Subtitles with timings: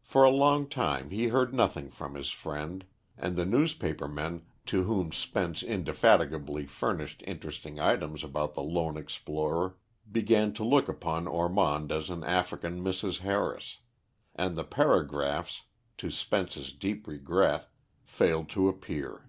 [0.00, 2.86] For a long time he heard nothing from his friend,
[3.18, 9.76] and the newspaper men to whom Spence indefatigably furnished interesting items about the lone explorer,
[10.10, 13.18] began to look upon Ormond as an African Mrs.
[13.18, 13.80] Harris,
[14.34, 15.64] and the paragraphs,
[15.98, 17.68] to Spence's deep regret,
[18.04, 19.28] failed to appear.